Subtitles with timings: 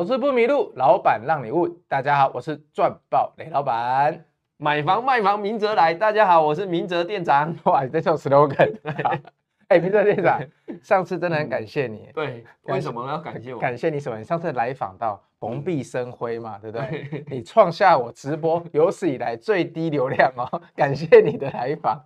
[0.00, 1.70] 投资不迷路，老板让你问。
[1.86, 4.24] 大家好，我是赚爆雷老板。
[4.56, 5.92] 买房卖房，明哲来。
[5.92, 7.54] 大家好，我是明哲店长。
[7.64, 8.74] 哇，这首 slogan。
[9.68, 10.40] 哎，明哲店长，
[10.82, 12.08] 上次真的很感谢你。
[12.14, 13.60] 对，为什么要感谢我？
[13.60, 14.16] 感谢你什么？
[14.16, 17.22] 你上次来访到蓬荜生辉嘛，对不对？
[17.28, 22.02] 你创下我直播有史以来最低流量哦，感谢你的来访。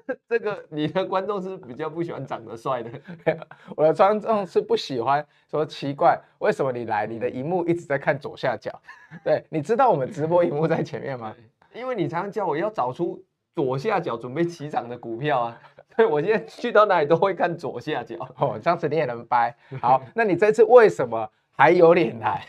[0.28, 2.90] 这个你的观众是比较不喜欢长得帅的，
[3.76, 8.70] 我的观众是不喜欢说奇怪，为什么你来，你的荧幕一直在看左下角？
[9.24, 11.34] 对，你知道我们直播荧幕在前面吗？
[11.74, 13.22] 因为你常常叫我要找出
[13.54, 15.60] 左下角准备起涨的股票啊，
[15.96, 18.16] 所以我现在去到哪里都会看左下角。
[18.38, 19.54] 哦，这样子你也能掰。
[19.80, 22.44] 好，那你这次为什么还有脸来？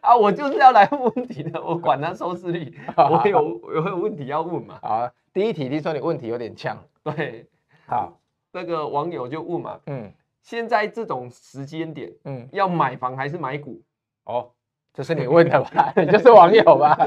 [0.00, 4.78] 啊，我就是要来问问题的，我管他收视率， 我有我有问题要问嘛。
[4.82, 5.10] 好。
[5.32, 7.46] 第一题，听说你问题有点呛，对，
[7.86, 8.18] 好，
[8.50, 13.80] 那个网友就问嘛，嗯，现在这种时间点，嗯，要买房还是买股？
[14.24, 14.50] 哦，
[14.92, 15.92] 这是你问的吧？
[15.94, 16.98] 你就是网友吧？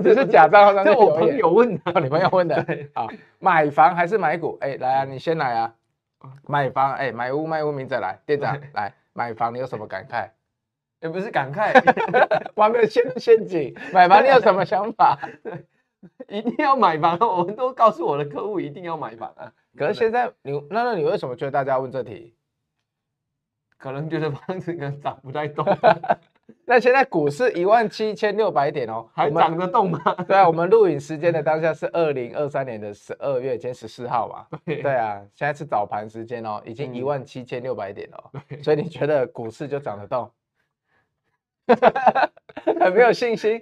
[0.00, 2.64] 这是假账号上，是我朋友问的，你朋友问的。
[2.94, 3.08] 好，
[3.40, 4.56] 买房还是买股？
[4.60, 5.74] 哎，来啊，你先来啊。
[6.46, 10.28] 买房，哎，买屋卖屋，明仔来，店长来，买房你有什么感慨？
[11.00, 11.72] 也不是感慨，
[12.54, 13.74] 我还没有陷陷阱。
[13.92, 15.18] 买房你有什么想法？
[16.28, 19.52] 一定要买房，我们都告诉我的客户一定要买房啊。
[19.76, 22.34] 可是现在你那那你为什么觉得大家问这题？
[23.78, 25.66] 可能觉得房子可能涨不太动。
[26.64, 30.00] 那现在股市一万七千六百点哦，还涨得动吗？
[30.26, 34.58] 对啊，我们录影时间的当下是二零二三年的十二月，今天十四号嘛。
[34.64, 38.40] 对对啊，现在是早盘时间哦，已经一万七千六百点哦。
[38.62, 40.30] 所以你觉得股市就涨得动？
[42.80, 43.60] 很没有信心。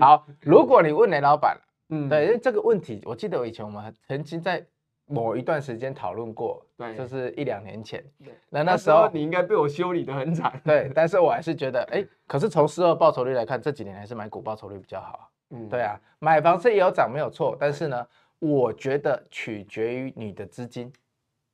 [0.00, 1.56] 好，如果你问雷老板，
[1.90, 4.64] 嗯，对，因为这个问题，我记得我以前我们曾经在
[5.06, 8.04] 某一段时间讨论过，对，就是一两年前。
[8.22, 10.60] 对，那那时候你应该被我修理得很惨。
[10.64, 15.30] 对，但是我还是觉得，哎，可是从事后报酬率来看，这几年还是买股报酬率比较好。
[15.50, 18.06] 嗯，对啊，买房是也有涨没有错，但是呢，
[18.38, 20.92] 我觉得取决于你的资金。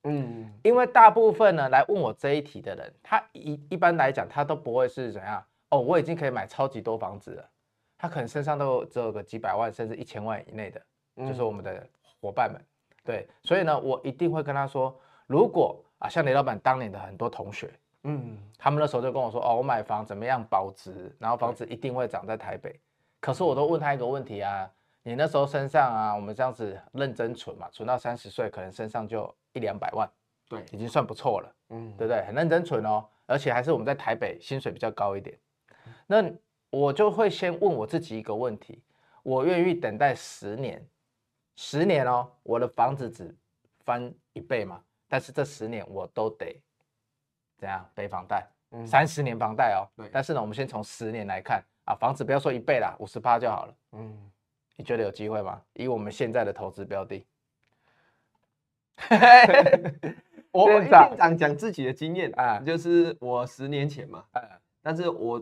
[0.03, 5.41] 嗯，因为大部分呢来问我这一题的人，他一一般来讲，他都不会是怎样。
[5.75, 7.49] 哦，我已经可以买超级多房子了，
[7.97, 10.81] 他可能身上都只有个几百万甚至一千万以内的，
[11.17, 11.85] 嗯、就是我们的
[12.21, 12.61] 伙伴们，
[13.03, 14.97] 对，所以呢，我一定会跟他说，
[15.27, 17.69] 如果啊，像雷老板当年的很多同学，
[18.03, 22.79] 嗯，他们那时候就跟我说，哦，我买房怎么样保值，然后房子一定会涨在台北，
[23.19, 24.69] 可是我都问他一个问题啊，
[25.03, 30.09] 你那时候身上啊，我们这样子认真存嘛，存到三十岁，可能身上就一两百万，
[30.47, 32.23] 对，已经算不错了，嗯，对不对？
[32.25, 35.37] 很认真存哦，而且还是我们在台北薪水比较高一点。
[36.07, 36.31] 那
[36.69, 38.83] 我就会先问我自己一个问题：
[39.23, 40.85] 我愿意等待十年，
[41.55, 43.35] 十年哦，我的房子只
[43.83, 44.83] 翻一倍嘛？
[45.07, 46.61] 但是这十年我都得
[47.57, 48.47] 怎样背房贷？
[48.71, 49.87] 嗯，三十年房贷哦。
[49.95, 50.09] 对。
[50.11, 53.75] 但是呢，我们先从十年来看啊，房子不要说一倍啦，五十趴就好了。
[53.93, 54.31] 嗯，
[54.75, 55.61] 你觉得有机会吗？
[55.73, 57.25] 以我们现在的投资标的，
[60.51, 64.25] 我店长讲自己的经验啊，就是我十年前嘛，
[64.83, 65.41] 但是我。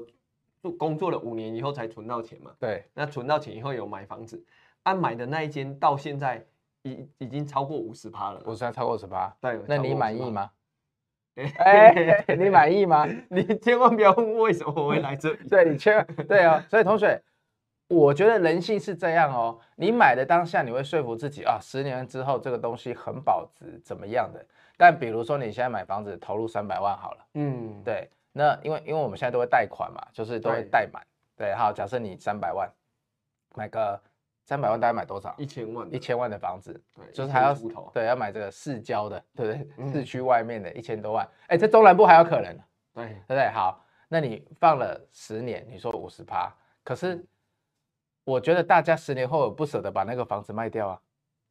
[0.71, 2.51] 工作了五年以后才存到钱嘛？
[2.59, 4.43] 对，那存到钱以后有买房子，
[4.83, 6.45] 按买的那一间到现在
[6.83, 9.35] 已已经超过五十趴了，五十超过五十趴。
[9.41, 10.49] 对，那 你满意吗？
[11.35, 13.07] 哎，你满意吗？
[13.29, 15.49] 你千万不要问为什么我会来这里。
[15.49, 16.63] 对，你千万对哦。
[16.69, 17.19] 所以同学，
[17.87, 19.59] 我觉得人性是这样哦。
[19.75, 24.45] 你买的当下，你会说服自己啊，十年之后这个东西很保值，怎么样的？
[24.77, 28.09] 但比如说你现在买房子投入三百万好了，嗯，对。
[28.35, 31.05] 那因为因为我们现在都会贷款嘛，就是都会贷满，
[31.37, 32.67] 对，好，假设你三百万，
[33.55, 34.01] 买个
[34.43, 35.35] 三百万大概买多少？
[35.37, 37.55] 一千万，一千万的房子，对，就是还要
[37.93, 39.69] 对要买这个市郊的，对不对？
[39.77, 42.51] 嗯、市区外面的一千多万，哎，这中南部还有可能，
[42.95, 43.47] 对，对不对？
[43.49, 46.51] 好，那你放了十年，你说五十趴，
[46.83, 47.23] 可是
[48.23, 50.99] 我觉得大家十年后不舍得把那个房子卖掉啊，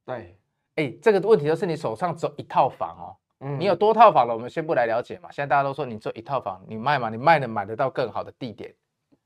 [0.05, 0.37] 对，
[0.75, 3.17] 哎，这个问题就是你手上只有一套房哦。
[3.59, 4.33] 你有多套房了？
[4.33, 5.29] 我们先不来了解嘛。
[5.33, 7.11] 现在大家都说你做一套房，你卖嘛？
[7.11, 8.73] 你卖了买得到更好的地点，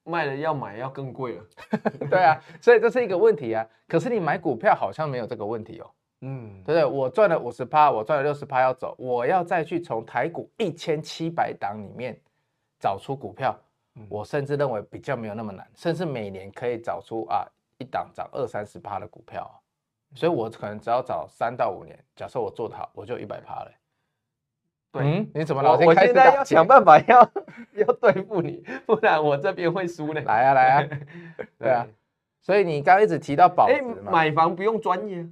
[0.04, 1.44] 卖了要买要更贵了。
[2.08, 3.66] 对啊，所以这是一个问题啊。
[3.86, 5.90] 可是你买股票好像没有这个问题哦。
[6.22, 6.84] 嗯，对不对？
[6.84, 12.18] 我赚了五十趴，我赚了六十趴要走，我要再去从台股一千七百档里面
[12.80, 13.54] 找出股票，
[14.08, 17.46] 我甚至认为比较没有那么难，甚至每年可以找出啊
[17.76, 19.48] 一档涨二三十趴的股票。
[20.14, 23.70] 所以我可能只要找三到五年，假设我做得好，我就一百趴了。
[25.02, 25.76] 嗯，你怎么老？
[25.78, 27.20] 我现在要想办法要
[27.74, 30.20] 要对付你，不然我这边会输呢。
[30.22, 30.88] 来啊 来啊，
[31.58, 31.86] 对啊。
[32.42, 35.26] 所以你刚刚一直提到保值嘛，买房不用专业，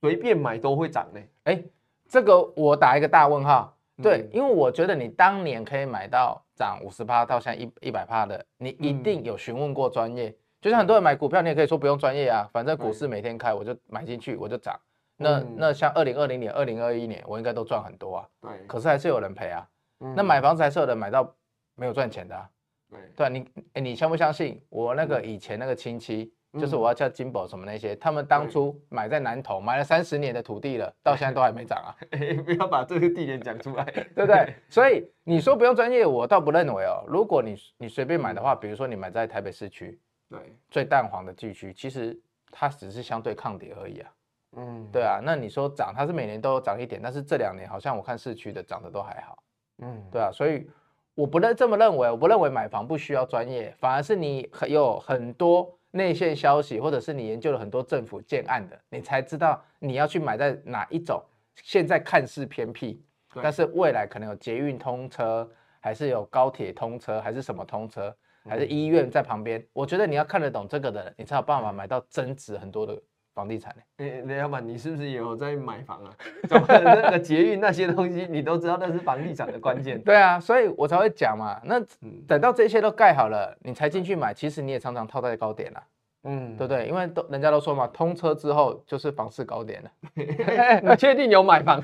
[0.00, 1.20] 随便买都会涨呢。
[1.44, 1.62] 哎，
[2.08, 3.72] 这个我打一个大问号。
[4.02, 10.28] 对，因为我觉得你当年可以买到涨五十趴到现在一一百趴的，你一定有询问过专业。
[10.28, 14.78] 嗯、就像很多人买股票，你也可以说不用专业啊，反正股市每天开，我就买进去，我就涨。
[15.16, 18.28] 那那像二零二零年、二零二一年，我应该都赚很多啊。
[18.40, 18.50] 对。
[18.66, 19.68] 可是还是有人赔啊。
[20.00, 21.34] 嗯、那买房子还是有人买到
[21.74, 22.48] 没有赚钱的、啊。
[22.90, 23.00] 对。
[23.16, 24.62] 对你，哎，你相不相信？
[24.68, 26.32] 我那个以前那个亲戚。
[26.58, 31.92] 就是我要叫金宝什么那些，他们当初买在南投买了三十年的土地了，到现在都还没涨啊！
[32.46, 34.54] 不要把这个地点讲出来，对不对？
[34.70, 37.04] 所以你说不用专业，我倒不认为哦。
[37.06, 42.18] 如果你你随便买的话，比如说你买在台北市区，对，最淡黄的地区，其实
[42.50, 44.10] 它只是相对抗跌而已啊。
[44.56, 45.20] 嗯，对啊。
[45.22, 49.38] 那你说涨，它是每年都涨一点，但是这两年好像我看市区的涨得都还好。
[49.78, 50.30] 嗯，对啊。
[50.32, 50.68] 所以
[51.14, 55.72] 我不认这么认为，我不认为买房不需要专业，反而是你有很多。
[55.92, 61.22] 内线消息，或者是你研究了很多政府建案的，你才知道你要去买在哪一种。
[61.54, 63.02] 现在看似偏僻，
[63.42, 65.48] 但是未来可能有捷运通车，
[65.80, 68.14] 还是有高铁通车，还是什么通车，
[68.46, 69.64] 还是医院在旁边。
[69.72, 73.00] 我觉得你要看得懂这个的人，你才有办法买到增值很多的
[73.36, 73.76] 房地产。
[73.98, 76.10] 哎，雷老板，你是不是也有在买房啊？
[76.48, 80.00] 怎么那个捷运那些东西，你都知道那是房地产的关键。
[80.02, 81.60] 对啊，所以我才会讲嘛。
[81.64, 81.78] 那
[82.26, 85.82] 等到这些都盖好了，你才进去买，其实你也常常套在高点了。
[86.28, 86.88] 嗯，对不对？
[86.88, 89.90] 因为都人家都说嘛，通车之后就是房市高点了。
[90.82, 91.80] 你确定有买房？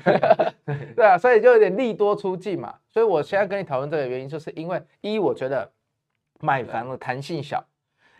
[0.95, 2.73] 对啊，所以就有点利多出尽嘛。
[2.89, 5.71] 所以我现在跟你讨论这个原因，就是因为一，我觉得
[6.41, 7.63] 买房的弹性小，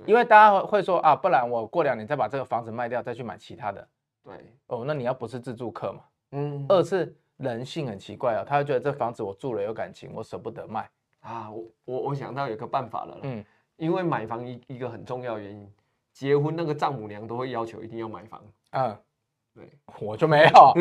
[0.06, 3.88] 因为大家会说啊，不然我过两年再把这个房子卖掉，再去买其他的。
[4.24, 4.34] 对，
[4.68, 6.02] 哦，那你要不是自住客嘛？
[6.32, 6.66] 嗯。
[6.70, 10.90] 二是人性很奇怪哦，他会觉得这房子我住了有感情，我舍不得卖
[11.22, 11.52] 啊。
[11.52, 13.44] 我我我想到有个办法了，嗯，
[13.76, 15.72] 因为买房一一个很重要原因。
[16.14, 18.40] 结婚那个丈母娘都会要求一定要买房，
[18.72, 18.96] 嗯，
[19.54, 19.70] 对，
[20.02, 20.74] 我就没有，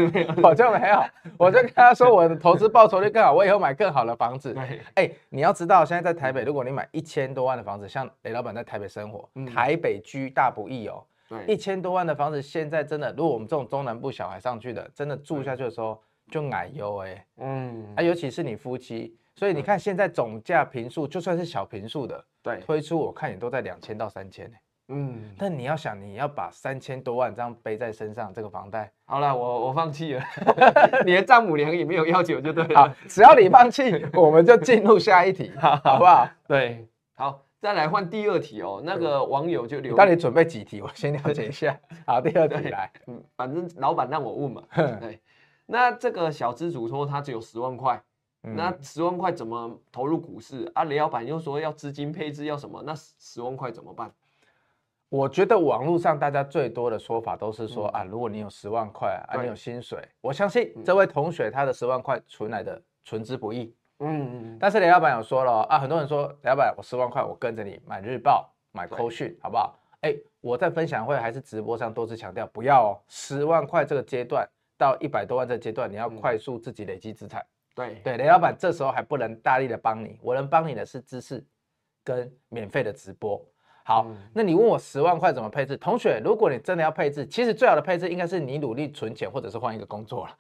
[0.43, 1.05] 我就没有，
[1.39, 4.55] 我就跟他说我的投资报酬率更好，我以后买更好的房子。
[4.55, 11.05] 对，哎，你要知道，现在在台北，如果你买一千多万的房子，像雷老板在台北生活，台北居大不易哦。
[11.29, 24.57] 对，一千多万的房子，现在真的，如果我们这种中南部小孩上去的，真的住下去的时候就矮优哎，嗯，啊，尤其是你夫妻，所以你看现在总价平数，就算是小平数的，对，推出我看也都在两千到三千呢。
[24.89, 30.23] 嗯，但你要想，你要把三千多万这样背在身上，这个房贷，好了，我我放弃了。
[31.07, 32.95] 你的丈母娘也没有要求，就对了。
[33.09, 36.29] 只要你放弃，我们就进入下一题， 好不好？
[36.47, 38.83] 对，好，再来换第二题哦。
[38.85, 40.83] 那个网友就留，到底准备几题？
[40.83, 41.79] 我先了解一下。
[42.05, 44.63] 好，第二题来，嗯，反正老板让我问嘛。
[44.75, 45.21] 对，
[45.67, 48.03] 那这个小资主说他只有十万块，
[48.43, 50.85] 那十万块怎么投入股市啊？
[50.85, 52.83] 雷老板又说要资金配置要什么？
[52.85, 54.13] 那十万块怎么办？
[55.13, 63.77] 我觉得网络上大家最多的说法都是说啊，如果你有十万块啊，你有薪水，我相信这位同学他的十万块存来的存之不易。
[63.99, 69.79] 嗯，但是雷老板有说了啊，很多人说雷老板，我十万块我跟着你买日报买扣讯好不好？
[70.01, 74.49] 哎，我在分享会还是直播上多次强调，不要哦，十万块这个阶段
[74.79, 77.45] 到一百多万这个阶段，你要快速自己累积资产。
[77.75, 81.45] 对对，雷老板这时候还不能大力的帮你，我能帮你的是知识
[82.03, 83.39] 跟免费的直播。
[83.85, 85.77] 好，那你问我十万块怎么配置？
[85.77, 90.37] 同学，如果你真的要配置，其实最好的配置应该是你努力存钱，或者是换一个工作了。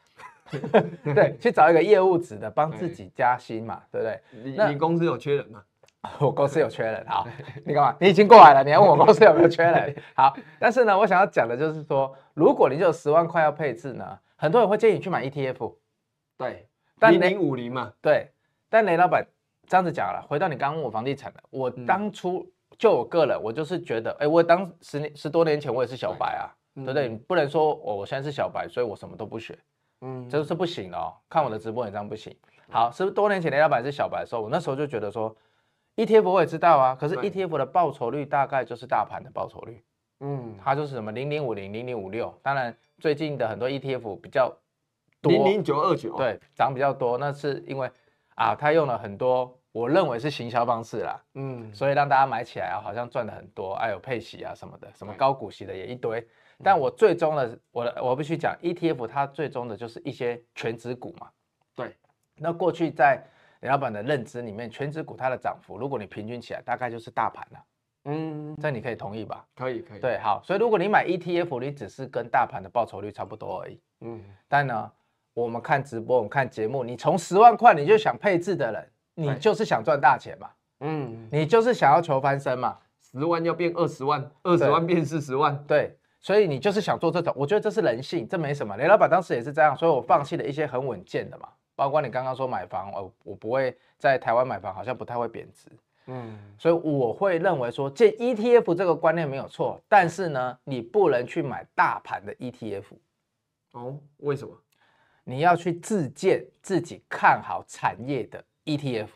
[1.15, 4.21] 对，去找一个业务职的，帮自己加薪嘛，对不对？
[4.45, 5.63] 你你公司有缺人吗？
[6.21, 7.05] 我公司有缺人。
[7.09, 7.27] 好，
[7.65, 7.97] 你干嘛？
[8.01, 9.95] 你已经过来了，你还问我公司有没有缺人？
[10.15, 15.75] 好，但是呢，我想要讲的就是说，如果你就有十万块要配置呢，很多人会建议你去买 ETF。
[16.37, 17.93] 对，但零零五零嘛。
[18.01, 18.31] 对，
[18.69, 19.27] 但雷老板
[19.67, 22.47] 这样子讲了，回到你刚刚问我房地产的，我当初。
[22.83, 27.09] 就我个人，我就是觉得，哎、欸，我当十年十多年前我也是小白啊，对不对？
[27.09, 29.57] 你不能说我我现在是小白，所以我什么都不学，
[30.01, 31.15] 嗯，这是不行的哦。
[31.29, 32.37] 看我的直播也这样不行。
[32.71, 35.33] 好，十多年前雷老板是小白的时候，我那时候就觉得说
[35.95, 39.85] ，ETF 我也知道啊，可是 ETF 的报酬率大概就是大盘的报酬率，
[40.19, 42.37] 嗯，它就是什么零零五零、零零五六。
[42.43, 44.53] 当然，最近的很多 ETF 比较
[45.21, 47.89] 多，零零九二九，对，涨比较多，那是因为
[48.35, 49.57] 啊，它用了很多。
[49.73, 56.27] 我认为是行销方式啦，嗯，所以让大家买起来啊，好像赚的很多，还有配息啊什么的，什么高股息的也一堆。
[56.63, 61.29] 但我最终的，我的我必须讲，ETF 它最终的就是一些全值股嘛。
[61.75, 61.97] 对。
[62.37, 63.21] 那过去在
[63.61, 67.65] 雷老板的认知里面，全值股它的涨幅，如果你平均起来，大概就是大盘了。
[68.05, 69.45] 嗯，这你可以同意吧？
[69.57, 70.01] 可以，可以。
[70.01, 70.43] 对，好。
[70.45, 73.81] 所以如果你买 ETF，你只是跟大盘的报酬率差不多而已。
[74.01, 74.23] 嗯。
[74.49, 74.93] 但呢，
[75.33, 78.89] 我们看直播，我们看节目，你从十万块你就想配置的人。
[79.15, 80.51] 你就是想赚大钱嘛，
[80.81, 88.77] 嗯，你就是想要求翻身嘛，十万要变二十万，二十万变四十万，对，所以你就是想做这种，我觉得这是人性，这没什么。
[88.77, 95.69] 雷老板当时也是这样，所以我放弃了一些很稳健的嘛，包括你刚刚说买房，我我不会在台湾买房，好像不太会贬值。
[96.07, 102.85] 嗯，所以我会认为说，建 ETF 这个观念没有错，但是呢，你不能去买大盘的 ETF。
[103.73, 104.53] 哦，为什么？
[105.23, 109.09] 你要去自建自己看好产业的 ETF。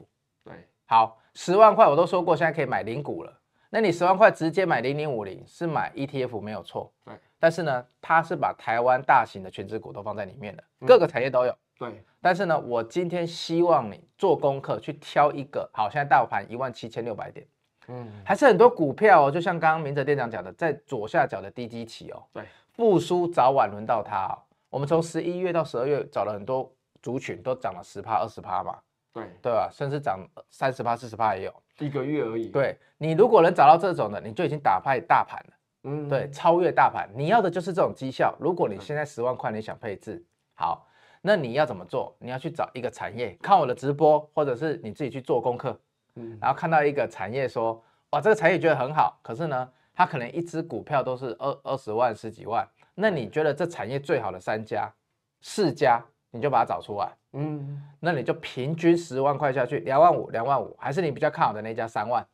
[0.45, 3.41] 对，好，十万块我都说过，现在可以买零股了。
[3.71, 6.93] 那你十万块直接买零零五零是买 ETF 没有错。
[7.05, 11.55] 对，但是呢，它是把台湾大型的全职股都放在里面的，各个产业都有。
[11.79, 15.69] 对，但是呢，我今天希望你做功课去挑一个。
[15.75, 17.47] 好，现在大盘一万七千六百点，
[17.89, 24.39] 嗯，还是很多股票哦，就像刚刚明哲店长讲的，在左下角的低基期哦，对，复苏早晚轮到它哦。
[24.71, 26.73] 我们从十一月到十二月找了很多
[27.03, 28.79] 族群，都涨了十趴、二十趴嘛，
[29.25, 29.69] 对对吧？
[29.73, 32.49] 甚至涨三十趴、四十趴也有，一个月而已。
[32.49, 37.09] 对，你如果能找到这种的，你就已经打败大盘了，嗯，对，超越大盘。
[37.15, 38.37] 你要的就是这种绩效。
[38.39, 40.87] 如果你现在十万块，你想配置好。
[41.23, 42.15] 那你要怎么做？
[42.21, 45.77] 你要去找一个产业，看我的直播，或者是你自己去做功课，
[46.15, 54.93] 嗯，然后看到一个产业说，哇，这个产业觉得很好，可是呢，它可能一只股票都是二二十万、十几万，那你觉得这产业最好的三家、
[55.41, 62.27] 四家，你就把它找出来，嗯，那你就平均十万块下去，两万五、两万五，还是你比较看好的那家三万，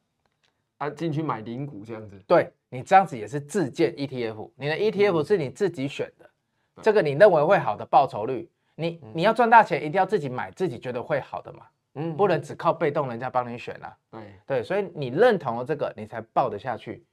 [0.78, 6.30] 啊，进去买零股这样子，对，你这样子也是自建 ETF，你的 ETF 是你自己选的，
[6.76, 8.50] 嗯，这个你认为会好的报酬率。
[8.74, 13.94] 你你要赚大钱，一定要自己买，自己觉得会好的嘛，嗯，不能只靠被动，人家帮你选啊。
[14.10, 14.20] 对。
[14.46, 17.04] 对，所以你认同了这个，你才报得下去，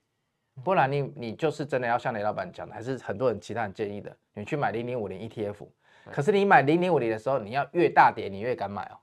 [0.63, 5.67] 不然你你就是真的要像雷老板讲的，还是很多人其他人建议的，你去买零零五零 ETF，
[6.11, 8.97] 可是你买零零五零的时候，你要越大跌，你越敢买哦。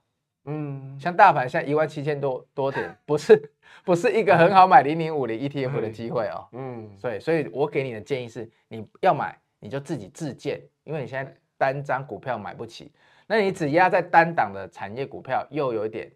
[0.45, 3.51] 嗯，像大盘现在一万七千多多点， 不是
[3.83, 6.47] 不是一个很好买零零五零 ETF 的机会哦。
[6.51, 11.35] 嗯，所以所以我给你的建议是，你要买你就自己自建，因为你现在。
[11.59, 12.91] 单张股票买不起，
[13.25, 16.07] 那你只压在单档的产业股票，又有一点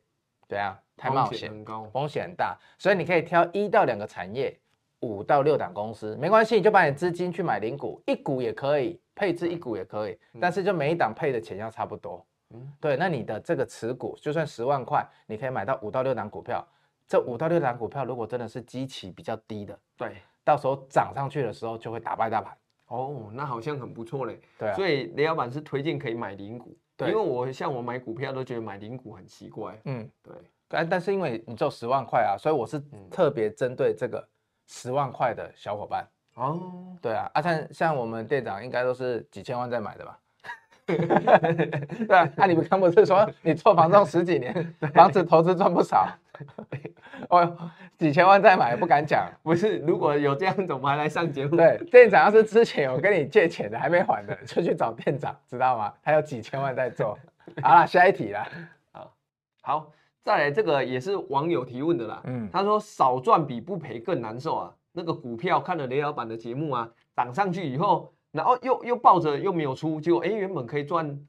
[0.48, 0.80] 对啊？
[0.96, 1.52] 太冒险，
[1.92, 4.56] 风险很大，所以你可以挑一到两个产业，
[5.00, 12.26] 五到六档公司，没关系，你就把你资金去买零股，一股也可以，配置一股也可以，但是就每一档配的钱要差不多。
[12.56, 16.68] 嗯，对，那你的这个持股就算十万块，你可以买到五到六档股票，
[17.08, 22.58] 这五到六档股票如果真的是基期比较低的，对，到时候涨上去的时候就会打败大盘。
[22.88, 24.42] 哦，那好像很不错嘞。
[24.58, 26.76] 对啊，所以雷老板是推荐可以买零股。
[26.98, 29.80] 对，因为我像我买股票都觉得买零股很奇怪。
[29.86, 30.34] 嗯，对。
[30.68, 34.28] 但但是因为你只有十万块啊，所以我是特别针对这个
[34.66, 36.10] 十万块的小伙伴。
[36.42, 40.18] 哦，对啊，啊像像我们店长应该都是几千万在买的吧？
[40.88, 46.08] 对啊，那你们看不是说你做房仲十几年， 房子投资赚不少？
[47.30, 47.56] 哦，
[48.00, 49.78] 几千万再买不敢讲，不是？
[49.80, 51.56] 如果有这样子，我们还来上节目。
[51.56, 55.94] 对，店长要是之前有跟你借钱的还没还的，就去找店长，知道吗？
[56.02, 57.16] 他有几千万在做。
[57.62, 58.44] 好了，下一题了。
[58.92, 59.14] 好，
[59.62, 59.92] 好，
[60.24, 62.22] 再来这个也是网友提问的啦。
[62.24, 64.74] 嗯，他说少赚比不赔更难受啊。
[64.94, 71.20] 那个股票看了雷老板的节目啊，涨上去以后，然后又又抱着又没有出，结果哎原本可以赚。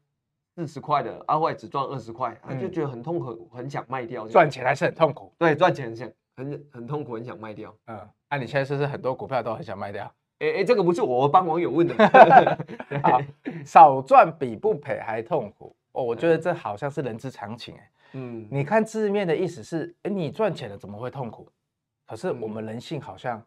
[0.54, 4.28] 四十块的，阿坏只赚二十块，他就觉得很痛苦，很想卖掉。
[4.28, 7.74] 赚钱还是很痛苦，对，赚钱很想很很痛苦，很想卖掉。
[7.86, 7.96] 嗯，
[8.28, 10.04] 那、啊、你现在是不是很多股票都很想卖掉？
[10.40, 11.94] 哎哎、这个不是我帮网友问的。
[13.02, 13.18] 好，
[13.64, 15.74] 少赚比不赔还痛苦。
[15.92, 17.74] 哦，我觉得这好像是人之常情。
[17.74, 21.48] 哎，嗯，你看字面的意思是，哎、欸，你赚钱了怎么会痛苦？
[22.06, 23.42] 可是我们人性好像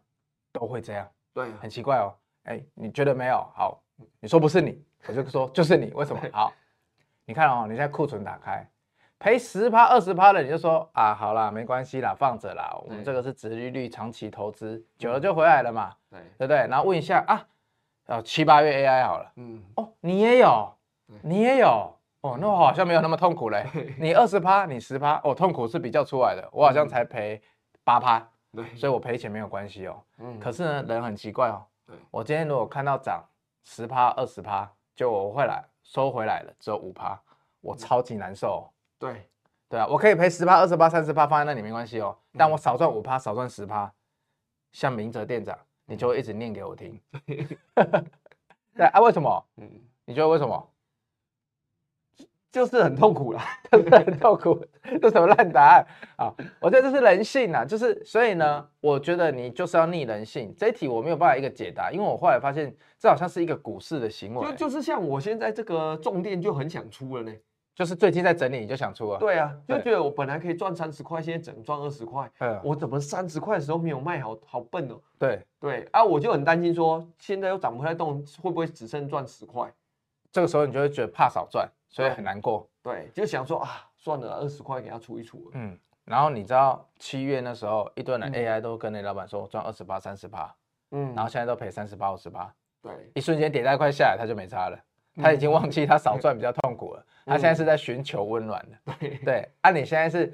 [0.58, 1.08] 都会这样。
[1.34, 2.14] 对、嗯，很奇怪哦。
[2.44, 3.36] 哎、欸，你觉得没有？
[3.54, 3.80] 好，
[4.20, 5.92] 你说不是你，我就说就是你。
[5.94, 6.20] 为什么？
[6.32, 6.52] 好。
[7.26, 8.64] 你看哦，你现在库存打开，
[9.18, 12.72] 赔十趴二十趴的，你就说啊，好啦，没关系啦，放着啦。
[12.84, 16.56] 我们这个是殖利率长期投资，久了就回来了嘛，对对不对？
[16.68, 17.44] 然后问一下啊，
[18.06, 20.72] 呃，七八月 AI 好了，嗯，哦，你也有，
[21.22, 23.66] 你也有，哦，那我好像没有那么痛苦嘞。
[23.98, 27.42] 你二十趴，你十趴，哦，痛苦是比较出来的，我好像才赔
[27.82, 28.24] 八趴，
[28.56, 30.02] 对，所以我赔钱没有关系哦。
[30.18, 33.22] 嗯，可是呢，人很奇怪哦，对，我今天如果看到涨
[33.62, 35.62] 十趴二十趴，就我会来。
[35.88, 37.16] 收回来了，只有五趴，
[37.60, 38.62] 我超级难受、哦。
[38.98, 39.30] 对，
[39.68, 43.88] 对啊，我可以赔十趴、二十趴、三十趴放在那里没关系哦，但我少赚五趴，少赚十趴，
[44.72, 47.00] 像明哲店长，你就会一直念给我听。
[48.74, 49.46] 对啊，为什么？
[49.58, 49.70] 嗯，
[50.06, 50.68] 你觉得为什么？
[52.56, 54.58] 就是很痛苦啦， 很痛苦，
[55.02, 55.86] 这什么烂答案
[56.16, 56.32] 啊？
[56.58, 60.54] 我觉得这是人性啊，就是所以呢，我觉得你就是要逆人性。
[60.56, 64.46] 这一题我没有办法一个解答，因为我后来发现这好像是一个股市的行为。
[64.52, 67.32] 就就是像我现在这个重电就很想出了呢，
[67.74, 69.18] 就是最近在整理你就想出了。
[69.18, 72.26] 对啊，就觉得我本来可以赚三十块，现在只能赚二十块。
[72.38, 74.94] 嗯，我怎么三十块的时候没有卖好，好好笨哦。
[75.18, 79.70] 对对啊，我就很担心说现在又涨不太动，会不会只剩赚十块？
[80.32, 81.70] 这个时候你就会觉得怕少赚。
[81.88, 82.68] 所以很难过。
[82.82, 85.50] 对，就想说啊，算了，二十块给他出一出。
[85.54, 90.54] 嗯，然后你知道七月那时候，一堆人 AI 都跟那老板说赚二十八、三十八，
[90.90, 92.52] 嗯，然后现在都赔三十八、五十八。
[92.82, 94.78] 对，一瞬间迭代快下来，他就没差了。
[95.16, 98.94] 他已经忘记他少赚比较痛苦了，他现在是在寻求温暖的。
[99.00, 100.32] 对对，啊，你现在是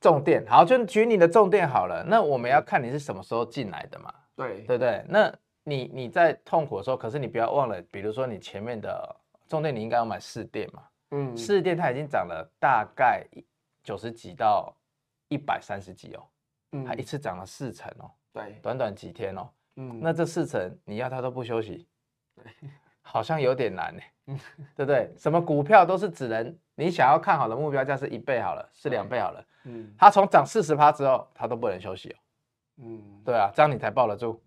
[0.00, 2.04] 重电，好，就举你的重电好了。
[2.06, 4.14] 那我们要看你是什么时候进来的嘛？
[4.36, 5.30] 对对对，那
[5.64, 9.16] 你你在痛苦的时候，可是你不要忘了，比如说你前面的
[9.50, 10.84] 重电，你应该要买四电嘛。
[11.10, 13.26] 嗯，四电它已经涨了大概
[13.82, 14.72] 九十几到
[15.26, 16.24] 一百三十几哦，
[16.70, 18.08] 嗯，它一次涨了四成哦。
[18.32, 19.50] 对，短短几天哦。
[19.74, 21.88] 嗯，那这四成你要它都不休息，
[22.36, 22.44] 对，
[23.02, 24.00] 好像有点难呢。
[24.26, 24.38] 嗯，
[24.76, 25.12] 对不对？
[25.18, 29.44] 什么股票都是只能你想要看好的目标价是一倍好了，是两倍好了。
[29.64, 32.16] 嗯，它从涨四十趴之后，它都不能休息哦。
[32.82, 34.40] 嗯，对啊，这样你才抱得住，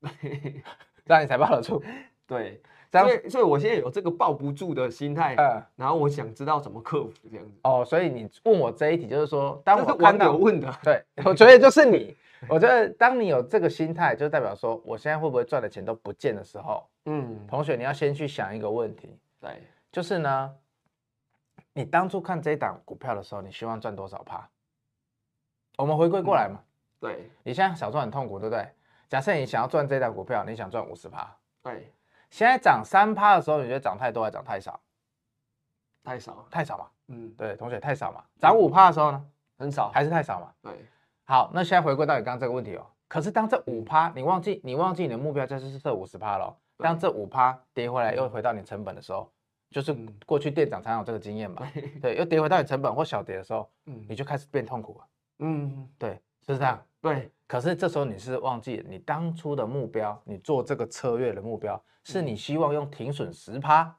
[1.04, 1.84] 这样你才抱得住。
[2.26, 2.62] 对。
[2.90, 7.52] 所以，所以我现在有这个抱不住的心态，嗯，然后我想知道怎么克服这样子。
[7.62, 12.16] 哦，所以你问我这一题，就是说，当我看到问的，对，我觉得就是你。
[12.48, 20.54] 我觉得当你有这个心态，就代表说，我现在会不会赚的钱都不见的时候，嗯，同学，你要先去想一个问题，对，就是呢，
[21.72, 24.48] 你当初看这一档股票的时候，你希望赚多少趴？
[25.78, 26.60] 我们回归过来嘛，
[27.00, 28.64] 对，你现在想赚很痛苦，对不对？
[29.08, 31.28] 假设你想要赚这档股票，你想赚五十趴，
[31.60, 31.92] 对。
[32.30, 34.80] 现在涨三趴的时候，你觉得涨太多还涨太少？
[36.04, 36.86] 太少，太少嘛。
[37.08, 38.22] 嗯，对，同学太少嘛。
[38.38, 39.24] 涨五趴的时候呢？
[39.58, 40.52] 很少，还是太少嘛？
[40.62, 40.72] 对。
[41.24, 42.86] 好，那现在回归到你刚刚这个问题哦。
[43.08, 46.54] 可是当这五趴，你忘记你忘记你的目标价就是这五十趴了。
[46.76, 49.30] 当这五趴跌回来又回到你成本的时候，
[49.70, 49.92] 就是
[50.24, 51.66] 过去店长常有这个经验嘛。
[52.00, 55.06] 对，又跌回到你成本或小跌的时候，嗯，你就开始变痛苦了。
[55.40, 56.82] 嗯，对，是不是这样？
[57.02, 57.30] 对。
[57.46, 61.80] 可是这时候你是忘记了你当初的目标，你做这个策略的目标。
[62.04, 63.94] 是你希望用停损十趴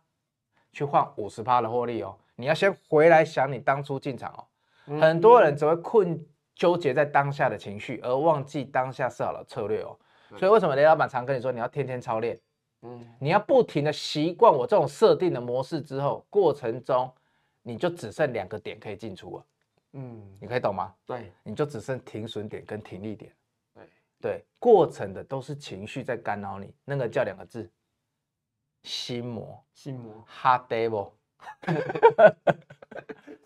[0.71, 4.99] 去换五十趴的获利哦，你要先回来想你当初进场哦。
[4.99, 6.19] 很多人只会困
[6.55, 9.95] 纠结在当下的情绪，而忘记当下设好的策略哦。
[10.37, 12.39] 所以为什么雷老板常跟你说你要天天操练？
[12.81, 17.11] 嗯，你要不停的习惯我这种设定的模式之后，过程中
[17.61, 19.45] 你就只剩两个点可以进出了。
[19.93, 20.93] 嗯，你可以懂吗？
[21.05, 23.33] 对，你就只剩停损点跟停利点。
[23.73, 23.83] 对。
[24.21, 27.69] 对，过程的都是情绪在干扰你，那个叫两个字。
[28.83, 31.11] 心魔，心魔，hard devil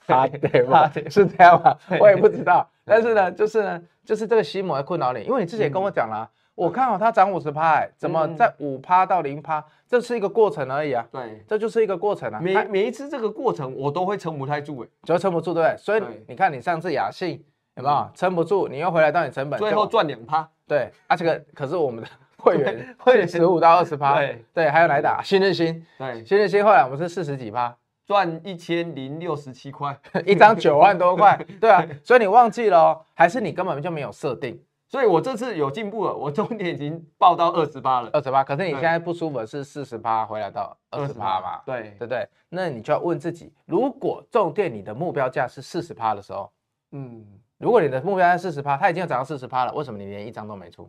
[1.10, 1.76] 是这样吗？
[2.00, 11.06] 我也不知道， 但是呢，就是呢，就是这个心魔在困扰你，因为你之前跟我讲了，我看好它涨五十趴，怎么在五趴到零趴，这是一个过程而已啊。
[11.12, 12.40] 对，这就是一个过程啊。
[12.42, 15.78] 每每一次这个过程，我都会撑不太住，哎，就撑不住，对不对？
[15.78, 17.44] 所以你看，你上次雅信
[17.76, 18.68] 有没有撑不住？
[18.68, 20.48] 你又回来到你成本，最后赚两趴。
[20.68, 22.10] 对，啊，这个可是我们的。
[22.44, 27.74] 会员会员十五到二十趴，对对，还有来打新日新，对新日新，后来我们是四十几趴，
[28.06, 34.62] 赚一千零六十七块， 一张九万多块， 对啊，所以你忘记了哦，还是你根本就没有设定？
[34.94, 41.60] 所以我这次有进步了，我重点已经报到二十八了，二十八，可是你现在不舒服的是四十八回来到二十八嘛？
[41.66, 42.30] 对对不对？
[42.50, 46.54] 那你就要问自己，如果重点你的目标价是四十趴的时候，
[46.92, 47.26] 嗯，
[47.58, 50.88] 如果你的目标价是四十趴，它已经要涨到四十趴了，为什么你连一张都没出？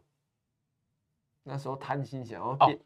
[1.42, 2.78] 那时候贪心想要变，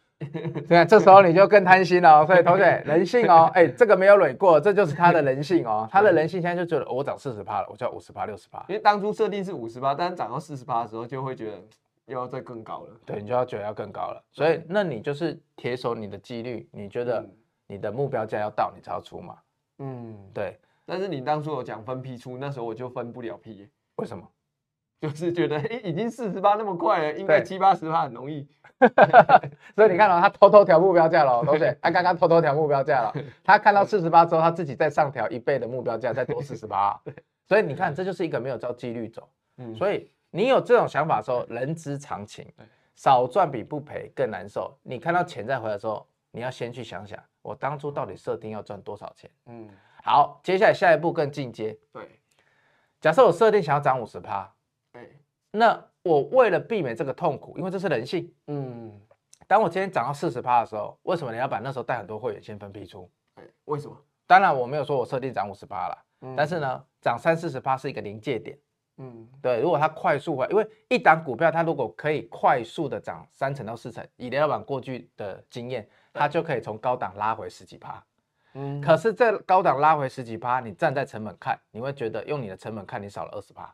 [0.68, 2.26] 对啊，这时候你就更贪心了。
[2.26, 5.88] 所以同学，人性哦， 哎，这个没有累过，这就是他的人性哦。
[5.92, 8.64] 他的人性现在就觉得我涨四十趴了，我就要五十趴、六十趴。
[8.68, 11.62] 因为当初设定是五十趴，但是涨到四十趴的时候，就会觉得
[12.06, 12.96] 又要再更高了。
[13.06, 14.22] 对，你就要觉得要更高了。
[14.32, 17.24] 所以，那你就是铁守你的纪律，你觉得
[17.66, 19.36] 你的目标价要到，你才要出嘛。
[19.78, 20.58] 嗯，对。
[20.84, 23.68] 但是你当初有讲分批出，那时候我就分不了批。
[23.96, 24.26] 为什么？
[25.00, 28.46] 就是觉得，哎，已经四十八那么快了，应该七八十趴很容易。
[29.74, 33.12] 所以你看到、哦、他偷偷调目标价了，同学，他刚刚偷偷调目标价了。
[33.42, 37.00] 他看到四十八之后，他自己再上调一倍的目标价，再多四十八。
[37.46, 39.28] 所以你看，这就是一个没有照纪律走。
[39.56, 42.46] 嗯，所以你有这种想法的时候，人之常情。
[42.94, 44.76] 少赚比不赔更难受。
[44.82, 49.30] 你看到钱再回来的时候，你要先去想想，我当初到底设定要赚多少钱。
[49.46, 49.68] 嗯，
[50.02, 51.78] 好，接下来下一步更进阶。
[51.92, 52.18] 对，
[53.00, 54.52] 假设我设定想要涨五十趴。
[55.50, 58.32] 那我为了避免这个痛苦，因为这是人性。
[58.46, 59.00] 嗯，
[59.46, 63.10] 当我今天涨到四十趴的时候，为什么你要把那时候带很多会员先分批出？
[63.64, 63.96] 为什么？
[64.26, 68.58] 当然我没有说我设定涨五十趴了，嗯、但是呢，涨三四十趴是一个临界点。
[68.98, 78.04] 嗯，对，如果它快速回，因为一档股票它如果可以快速的涨三成到四成，以雷老板过去的经验，它就可以从高档拉回十几趴。
[78.54, 83.72] 嗯，可是这高档拉回十几趴，你站在成本看，你会觉得用你的成本看你少了二十趴。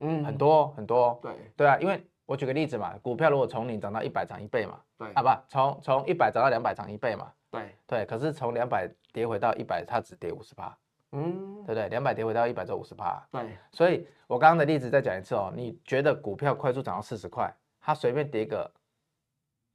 [0.00, 1.32] 嗯，很多很多，对。
[1.56, 5.10] 对啊，因为我举个例子嘛，股票如果从零涨到一百涨一倍嘛，对。
[5.12, 7.74] 啊不，从从一百涨到两百涨一倍嘛，对。
[7.86, 10.76] 对，可是从两百跌回到一百，它只跌五十趴，
[11.12, 11.88] 嗯，对不对？
[11.88, 18.70] 两百跌回到一百就五十趴，对，所以我刚刚的例子再讲一次哦，你觉得股票快速涨到四十块，它随便跌个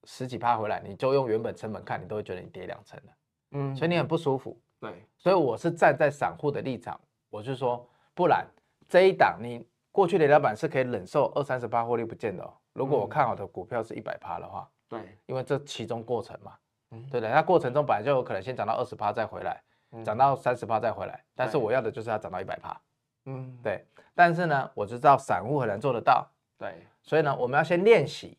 [0.04, 3.14] 十几趴回来，你就用原本成本看，你都会觉得你跌两成了，
[3.52, 8.46] 嗯，所以你很不舒服，对，所以我是站在散户的立场，我就说，不然
[8.88, 9.66] 这一档你。
[9.92, 12.54] 过去的老板是可以忍受二三十趴获利不见的哦。
[12.74, 16.54] 如果我看好的股票是一百趴的话，对，因为这其中过程嘛，
[16.92, 19.62] 嗯，对的，它过程中本来就有可能先涨到二十趴再回来，
[20.06, 22.82] 涨到三十趴再回来，但是我要的就是要涨到一百趴，
[23.26, 23.86] 嗯，对。
[24.16, 26.26] 但是呢，我就知道散户很难做得到，
[26.58, 28.38] 对，所以呢，我们要先练习，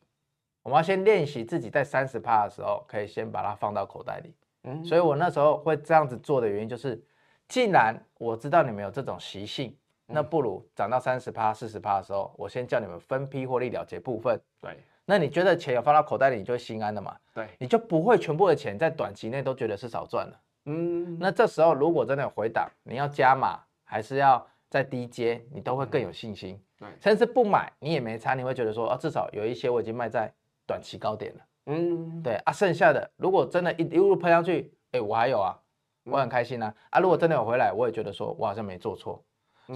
[0.63, 4.35] 我们要先练习自己在三十趴的时候可以先把它放到口袋里，
[4.65, 7.03] 嗯，所以我那时候会这样子做的原因就是，
[7.49, 9.77] 既然我知道你们有这种习性。
[10.13, 14.41] 那不如涨到三十趴、四十趴的时候，我先叫你们分批获利了结部分。
[14.61, 17.17] 对，那你觉得钱有放到口袋里，你就会心安了嘛？
[17.35, 20.41] 对，你就不会全部的钱在短期内都觉得是少赚了。
[20.67, 26.63] 嗯，那这时候如果真的有回档，你要加码还是要在低阶，你都会更有信心。
[26.79, 30.33] 对，甚至不买你也没差，你会觉得说啊，至少有一些我已经卖在
[30.67, 31.41] 短期高点了。
[31.67, 35.59] 嗯，对啊，剩下的如果真的一一路喷上去，哎，我还有啊，
[36.05, 36.75] 我很开心啊。
[36.91, 39.23] 啊，如果真的有回来，我也觉得说我好像没做错。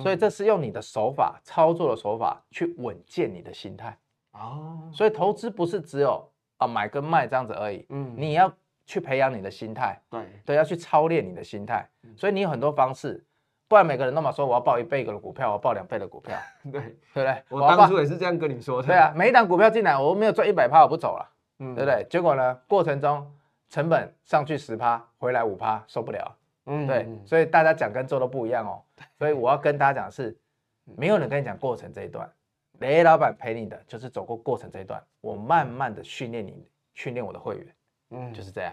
[0.03, 3.97] 所以这是用你的手法、操作的手法去稳健你的心态
[4.33, 4.91] 哦。
[4.93, 6.29] 所以投资不是只有
[6.59, 8.53] 啊买跟卖这样子而已，嗯，你要
[8.87, 11.89] 去培养你的心态，对对，要去操练你的心态。
[12.17, 13.25] 所以你有很多方式，
[13.69, 16.37] 不然每个人都嘛说我要报一倍的股票，我要报两倍的股票，
[16.71, 16.81] 对对
[17.13, 17.43] 不对？
[17.49, 18.89] 我当初也是这样跟你说的。
[18.89, 21.29] 对啊，每一档股票进来，我没有赚一百趴，我不走了，
[21.59, 22.07] 嗯，对不对？
[22.09, 23.27] 结果呢，过程中
[23.69, 26.37] 成本上去十趴，回来五趴，受不了。
[26.67, 28.83] 嗯，对，所以大家讲跟做都不一样哦。
[29.19, 30.37] 所以我要跟大家讲的是，
[30.85, 32.31] 没有人跟你讲过程这一段，
[32.81, 37.67] 雷老板陪你的就是走过过程这一段，我慢慢的训练你，训练我的会员，
[38.11, 38.73] 嗯，就是这样。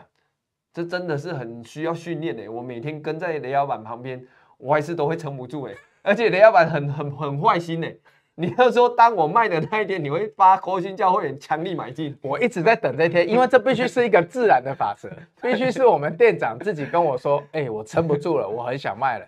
[0.74, 2.52] 这真的是很需要训练的。
[2.52, 4.28] 我每天跟在雷老板旁边，
[4.58, 5.74] 我还是都会撑不住哎。
[6.02, 7.96] 而且雷老板很很很坏心哎。
[8.36, 12.18] 你要说，当我卖的那一天，你会发扣讯叫会员强力买进？
[12.22, 15.10] 我一直在等这一天，因为这必须是一个自然的法则，
[15.42, 19.26] 必须是我们店长自己跟我说：“哎、欸，我撑不住了，我很想卖了。”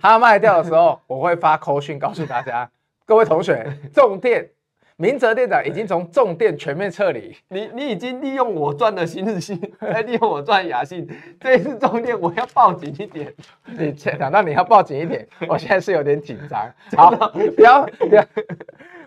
[0.00, 2.70] 他卖掉的时候，我会发扣讯告诉大家
[3.04, 4.48] ：“各位同学，重点。”
[4.96, 11.04] 明哲店长已经从重店全面撤离，你你已经利用我赚的新日兴，再 利用我赚雅信，
[11.40, 13.34] 这一次重店我要报警一点。
[13.76, 16.72] 你想到你要报警一点， 我现在是有点紧张。
[16.96, 17.10] 好，
[17.56, 18.24] 不要不要，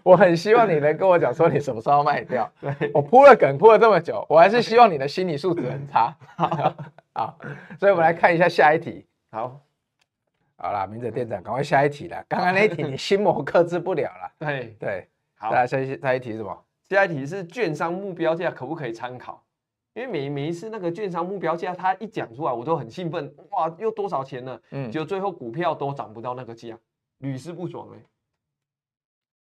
[0.03, 2.51] 我很希望你能跟我讲说你什么时候要卖掉。
[2.93, 6.13] 我铺了梗铺了这么久，我还是希望你的心理素质很差。
[6.35, 6.75] 好，
[7.13, 7.39] 好，
[7.79, 9.05] 所以我们来看一下下一题。
[9.31, 9.61] 好，
[10.57, 12.21] 好啦，明哲店长，赶快下一题了。
[12.27, 14.31] 刚刚那一题你心魔克制不了了。
[14.39, 15.07] 对对。
[15.37, 16.65] 好，来下一下一题是什么？
[16.89, 19.43] 下一题是券商目标价可不可以参考？
[19.93, 24.59] 因为每每一次那个券商目标价，他一讲出来，我都很兴奋，哇，又多少钱呢？
[24.71, 26.77] 嗯，结果最后股票都涨不到那个价，
[27.17, 27.97] 屡试不爽哎。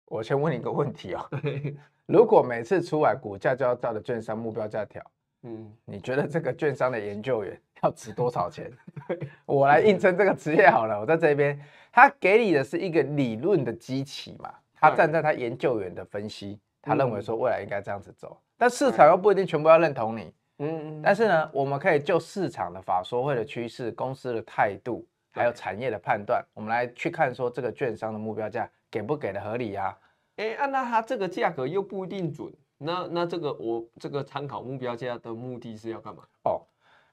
[0.06, 1.30] 我先问你一个问题哦，
[2.06, 5.04] 如果每次出来股价就要照着券商目标价调，
[5.44, 8.72] 嗯，你觉得这个券商的研究员 要值多少钱？
[9.46, 11.60] 我来应征这个职业好了，我在这边，
[11.92, 14.54] 他给你的是一个理论的基期嘛。
[14.80, 20.34] 他站在他研究员的分析，他认为说未来应该这样子走，但市场又不一定全部要认同你。
[20.60, 29.96] 嗯，但是呢，我们可以就市场的法说会的趋势、公司的态度，还有产业的判断，我们来去看说这个券商的目标价给不给的合理呀？
[30.38, 36.24] 哎，按照他这个价格又不一定准，那那这个我这个参考目标价的目的是要干嘛？
[36.44, 36.62] 哦，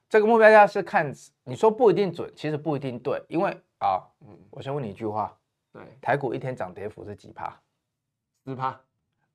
[0.08, 1.12] 这个目标价是看
[1.44, 5.36] 你说不一定准，其实不一定对，因为啊，嗯，我先问你一句话。
[5.74, 7.52] 对，台股一天涨跌幅是几趴？
[8.46, 8.80] 十趴。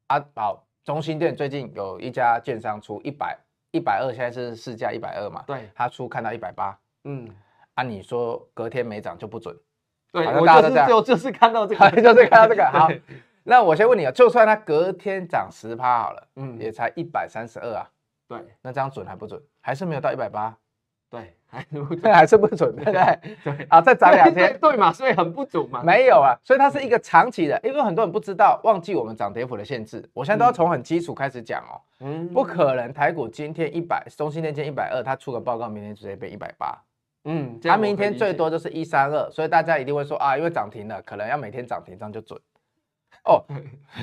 [0.08, 3.38] 啊，好，中心店最近有一家券商出一百
[3.72, 5.44] 一百二，现在是市价一百二嘛？
[5.46, 6.80] 对，他出看到一百八。
[7.04, 7.30] 嗯，
[7.74, 9.54] 啊，你说隔天没涨就不准？
[10.14, 12.66] 对，我就是就就是看到这个，就是看到这个。
[12.72, 12.88] 好，
[13.44, 17.92] 那我先问你啊，就算它隔天涨十趴好了，嗯，也才一百三十二啊。
[18.30, 19.42] 对，那这样准还不准？
[19.60, 20.58] 还是没有到一百八？
[21.10, 21.66] 对， 还
[22.14, 23.20] 还是不准，对 不对？
[23.44, 24.94] 对啊，再涨两天，对嘛？
[24.94, 25.82] 所以很不准嘛。
[25.84, 30.08] 没有啊，所以它是一个长期的，因为很多人不知道，忘记我们涨跌幅的限制。
[30.14, 31.82] 我现在都要从很基础开始讲哦。
[32.02, 36.80] 嗯，不可能，台股今天一百，中兴电今天一百二，它出个报告，明天直接变一百八。
[37.26, 42.40] 嗯，它明天最多就是一三二，所以大家一定会说啊，因为涨停了，可能要每天涨停，这样就准。
[43.26, 43.44] 哦，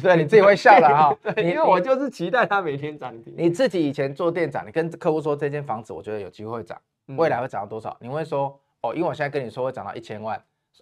[0.02, 3.32] 对，你自己会笑了哈，因为我就是期待它每天涨停。
[3.36, 6.78] 你自己以前做店长，你跟客户说这间房子，我觉得有机会涨。
[7.06, 7.96] 未来会涨到多少？
[8.00, 10.36] 你会说哦，因为我现在跟你说会涨到一千万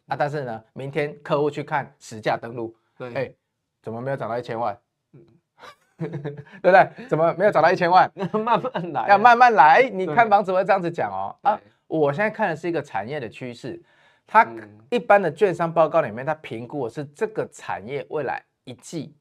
[0.06, 3.32] 啊，但是呢，明天客户去看实价登录，对，哎，
[3.82, 4.78] 怎么没有涨到一千万？
[5.96, 6.90] 对不对？
[7.08, 8.10] 怎么没有涨到一千万？
[8.32, 9.82] 慢慢来，要慢慢来。
[9.92, 11.36] 你看房子会这样子讲哦。
[11.42, 13.80] 啊，我现在看的是一个产业的趋势。
[14.26, 14.44] 它
[14.90, 19.14] 一般的券商报告里面，它评估的是这个产业未来一季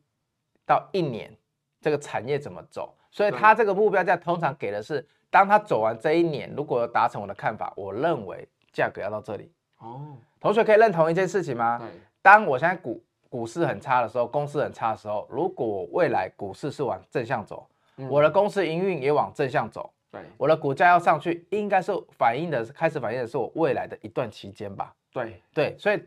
[0.66, 1.32] 到一年
[1.80, 2.98] 这个产业怎么走。
[3.12, 9.52] 所以它这个目标价通常给的是，当它走完这一年，如果有达成我的看法，我认为价格要到这里。
[9.80, 11.80] 哦，同学可以认同一件事情吗？
[11.80, 11.88] 对。
[12.22, 17.67] 当我现在股股市很差的时候，公司很差的时候，如果未来股市是往正向走，
[17.98, 24.93] 嗯、我的公司营运也往正向走，对，我的股价要上去，应该是反映的，开始反映的是我未来的一段期间吧？
[25.12, 26.00] 对对，所以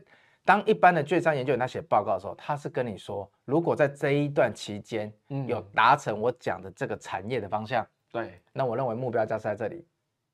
[0.45, 5.11] 当一般的券商研究员他写报告的时候，他是跟你说，如果在这一段期间
[5.47, 9.85] 有达成我讲的这个产业的方向，对、嗯，那我认为目标价是在这里，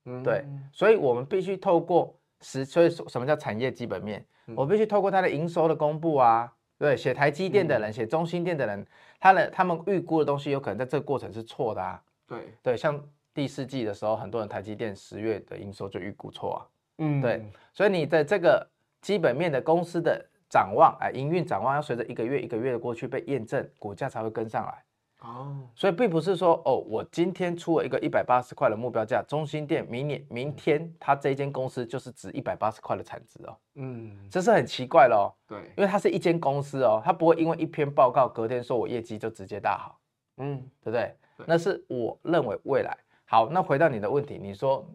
[0.06, 4.26] 嗯，对，所以我们必须透过实，所以什么叫产业基本面？
[4.56, 8.86] 我必须透过它的营收的公布啊，对，写台积电的人，写中心电的人，
[9.20, 12.04] 他的他们预估的东西有可能在这个过程是错的啊。
[12.28, 13.02] 对对，像
[13.34, 16.68] 第四季的时候，很多人台积电十月的营收就预估错啊。
[16.98, 18.70] 嗯，对，所以你的这个
[19.02, 24.83] 基本面的公司的展望，哎，营运展望要随着一个月一个月的过去被验证，股价才会跟上来。
[25.24, 33.58] 哦，所以并不是说哦，我今天出了一个一百八十块的目标价，中心店明年明天它这一间公司就是值一百八十块的产值哦。
[33.76, 35.26] 嗯，这是很奇怪咯哦。
[35.48, 39.98] 对，因为它是一间公司哦，它不会因为一篇报告隔天说我业绩就直接大好。
[40.40, 41.16] 嗯，对不对？
[41.38, 43.50] 对，那是我认为未来好。
[43.50, 44.86] 那回到你的问题，你说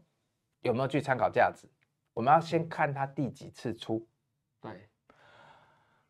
[0.61, 1.67] 有没有去参考价值？
[2.13, 4.07] 我们要先看它第几次出。
[4.61, 4.91] 对，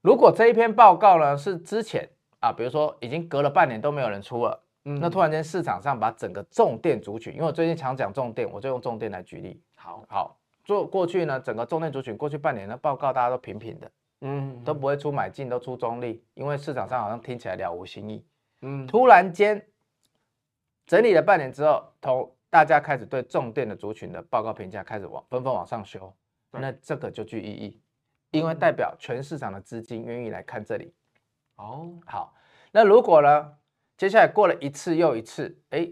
[0.00, 2.11] 如果这一篇报告呢是之前。
[2.40, 9.61] 啊，比如说已经隔了半年都没有人出了，嗯，那突然间市场上把整个重电族群，因为我最近常讲重电，我就用重电来举例。
[9.74, 18.24] 好，好，做过去呢，整个重电族群过去半年的报告大家都平平的，嗯，都不会出买进，都出中立，因为市场上好像听起来了无新意，
[18.62, 19.66] 嗯，突然间
[20.87, 26.14] 整理了半年之后，同大家开始对重电的族群的报告评价开始往纷纷往上修，
[26.53, 27.81] 那这个就具意义，
[28.31, 28.55] 因为。
[28.55, 30.92] 代表全市场的资金愿意来看这里。
[31.59, 32.35] 哦，好，
[32.73, 33.55] 那如果呢？
[33.97, 35.88] 接下来过了一次又一次，哎，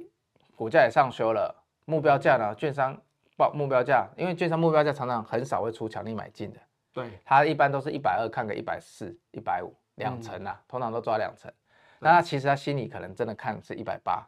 [0.54, 1.52] 股价也上修了，
[1.86, 2.54] 目标价呢？
[2.54, 2.96] 券商
[3.36, 6.60] 报目标价，因为券商目标价常常很少会出强力买进的，
[6.92, 11.52] 对，它一般都是一百二看个一百四、一百五两成啊，通常都抓两成。
[11.98, 14.24] 那他其实他心里可能真的看是一百八，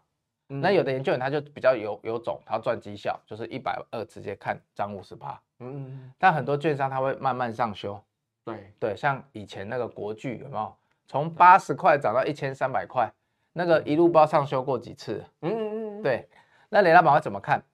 [0.49, 8.03] 那有的研究员他就比较有有种，他赚绩效，就是一百二直接看涨五十趴，嗯，但很多券商他会慢慢上修，
[8.45, 10.77] 对对，像以前那个国巨有没有？
[11.09, 13.11] 从八十块涨到一千三百块，
[13.55, 15.25] 那个一路包上修过几次？
[15.41, 16.29] 嗯嗯嗯，对。
[16.69, 17.65] 那雷老板会怎么看？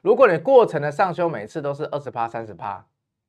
[0.00, 2.82] 如果你过程的上修每次都是二十趴、三十趴，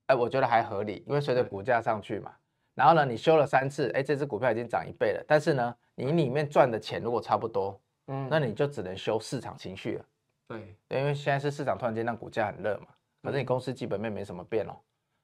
[0.06, 2.32] 哎，我觉得还合理，因为随着股价上去嘛。
[2.74, 5.26] 然后呢，你修了三次，哎，这只股票已经涨一倍了。
[5.28, 10.06] 但是呢，你里面赚的钱如果差不多，嗯，那你就只能修市场情绪了。
[10.48, 12.88] 对，因为现在是市场突然间让股价很热嘛，
[13.22, 14.80] 可是你公司基本面没什么变哦。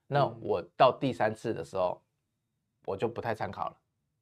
[0.06, 2.02] 那我到第三次的时候。
[2.88, 3.78] 我就不太参考了，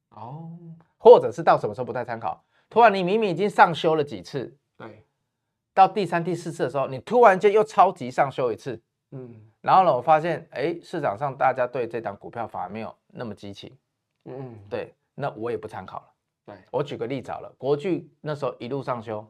[0.09, 0.57] 哦，
[0.97, 2.43] 或者是到什么时候不太参考？
[2.67, 5.05] 突然你明明已经上修了几次，对，
[5.71, 13.71] 到第三、第四次的时候，你突然间又超级上修一次，嗯，然后呢，我发现，哎，市场上大家对这档股票反而没有那么激情，
[14.23, 16.05] 嗯，对，那我也不参考了。
[16.47, 19.23] 对，我举个例子好了，国巨那时候一路上修，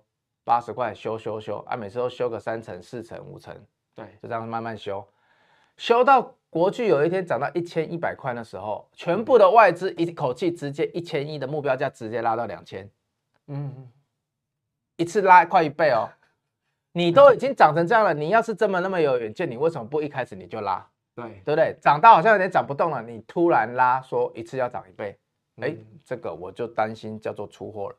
[0.45, 3.53] 八十块修修修，啊，每次都修个三成、四成、五成，
[3.93, 5.05] 对，就这样慢慢修，
[5.77, 6.35] 修到。
[6.47, 12.89] 国巨有一天涨到一千一百块的时候，全部的外资一口气直接一千亿的目标价直接拉到两千，
[13.47, 13.91] 嗯，
[14.95, 16.07] 一次拉快一倍哦。
[16.93, 20.89] 你都已经涨成这样了，你要是这么那么有远见，你为什么不一开始你就拉？
[21.13, 21.75] 对，对不对？
[21.81, 25.19] 涨到好像有点涨不动了，你突然拉说一次要涨一倍，
[25.61, 27.95] 哎，这个我就担心叫做出货了。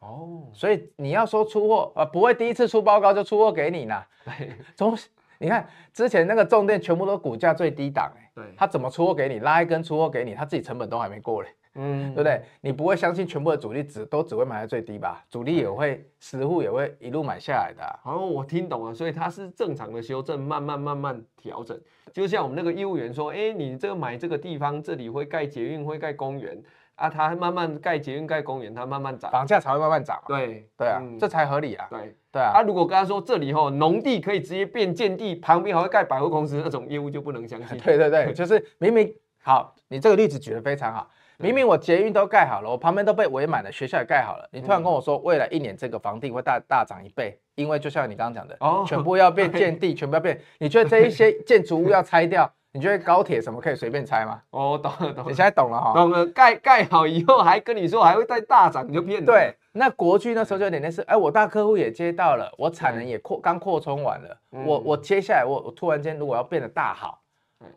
[0.00, 4.02] 哦，所以你要说出货啊，不会第一次出报告就出货给你呢。
[4.24, 4.98] 对， 从。
[5.40, 9.38] 你看之前那个重电全部都股价最低档哎，对，他怎么出货给你？
[9.38, 12.42] 拉一根出货给你，他自己成本都还没过嘞，嗯，对不对？
[12.60, 15.24] 你不会相信全部的主力只都只会买在最低吧？
[15.30, 18.00] 主力也会，实户也会一路买下来的。
[18.04, 21.80] 哦，我听懂了，所以它是正常的修正，慢慢慢慢调整。
[22.12, 26.62] 就像我们那个业务员说，哎，你这个买这个地方，这里会盖捷运，会盖公园。
[27.00, 30.22] 啊，它慢慢盖捷运盖公园，它慢慢涨，房价才会慢慢涨。
[30.28, 31.86] 对对啊，这才合理啊。
[31.88, 32.52] 对对啊。
[32.54, 37.78] 他，如果跟他说这里吼农地可以直接变建地，旁边还会盖百货公司，那种业务就不能相信。
[37.78, 39.10] 对对对，就是明明
[39.42, 41.08] 好，你这个例子举得非常好。
[41.38, 50.38] 明明我捷运都盖好了，我旁边都被围满了，学校也盖好了，你突然跟我说未来一年这个房地会大大涨一倍，因为就像你刚刚讲的，哦，全部要变建地，全部要变。
[50.58, 54.40] 你觉得这一些建筑物要拆掉，你觉得高铁什么可以随便拆吗？
[54.50, 55.30] 哦，懂了，懂了。
[55.30, 55.92] 你现在懂了哈？
[55.92, 56.24] 懂了。
[56.26, 59.26] 盖盖好以后还跟你说还会再大涨，你就骗人。
[59.26, 67.20] 对，那国巨那时候就有点类似，哎，我大客户也接到了，我产能也扩刚扩充完了，我我接下来我我突然间如果要变得大好，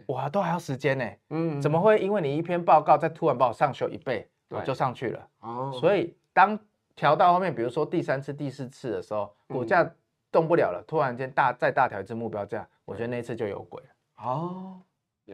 [0.07, 1.05] 哇，都还要时间呢。
[1.31, 1.59] 嗯。
[1.59, 5.27] 怎么会因为你一篇报告再突然把我上修一倍，我就上去了？
[5.39, 5.71] 哦。
[5.73, 6.57] 所以当
[6.95, 9.89] 调到后面，比如说第三次、第四次的时候，股价
[10.31, 13.87] 动不了了，突然间大再大调一次目标价，我觉得那一次就有鬼了。
[14.23, 14.81] 哦。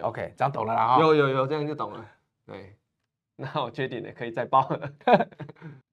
[0.02, 0.97] OK，这样懂了啦。
[0.99, 2.06] 有有有，这样就懂了。
[2.45, 2.75] 对，
[3.36, 4.91] 那我确定了，可以再报了。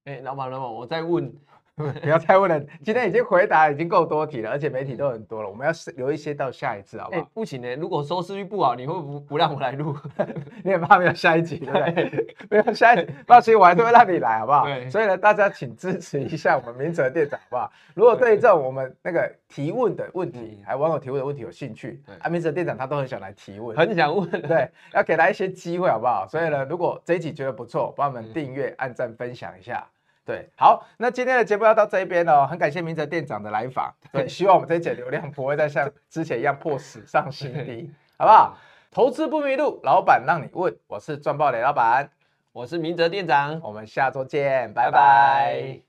[0.04, 1.34] 哎，老板老板，我再问。
[2.02, 7.20] 不要再问了， 今天已经回答已经够多题了，而且媒体都很多了，我们要留一些到下一次，好不好？
[7.20, 9.94] 欸、不行呢，如果收视率不好，你会不不让我来录？
[10.64, 12.36] 你也怕没有下一集，对不对？
[12.48, 14.64] 没有下一集，放心，我还是会让你来，好不好？
[14.64, 17.70] 对所以呢，大家请支持一下我们明哲店长，好不好？
[17.92, 26.26] 如果对这种我们那个提问的问题，还有网友提问的问题有兴趣，啊，明哲店长他都很想来提问，很想问，对，要给他一些机会，好不好？
[26.26, 29.86] 所以呢，如果这一集觉得不错，帮我们订阅、按赞、分享一下。
[30.26, 38.58] 对，好，那今天的节目要到这一边哦，很感谢明哲店长的来访，对， 希望我们这一节流量不会再像之前一样破史上新低， 好不好？
[38.90, 42.10] 投资不迷路，老板让你问，我是赚爆雷老板，
[42.52, 45.80] 我是明哲店长，我们下周见，拜拜。